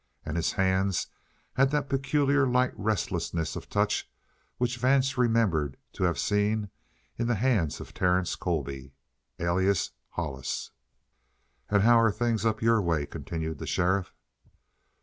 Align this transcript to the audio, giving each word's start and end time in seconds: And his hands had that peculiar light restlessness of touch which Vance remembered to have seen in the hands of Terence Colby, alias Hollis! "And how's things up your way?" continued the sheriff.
And 0.25 0.35
his 0.35 0.53
hands 0.53 1.05
had 1.53 1.69
that 1.69 1.87
peculiar 1.87 2.47
light 2.47 2.73
restlessness 2.75 3.55
of 3.55 3.69
touch 3.69 4.09
which 4.57 4.77
Vance 4.77 5.15
remembered 5.15 5.77
to 5.93 6.05
have 6.05 6.17
seen 6.17 6.71
in 7.19 7.27
the 7.27 7.35
hands 7.35 7.79
of 7.79 7.93
Terence 7.93 8.35
Colby, 8.35 8.95
alias 9.37 9.91
Hollis! 10.09 10.71
"And 11.69 11.83
how's 11.83 12.17
things 12.17 12.47
up 12.47 12.63
your 12.63 12.81
way?" 12.81 13.05
continued 13.05 13.59
the 13.59 13.67
sheriff. 13.67 14.11